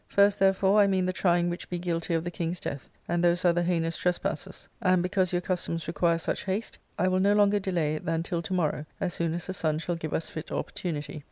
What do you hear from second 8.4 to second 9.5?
to morrow, as soon as